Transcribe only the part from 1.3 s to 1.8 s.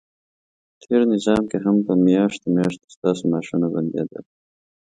کې هم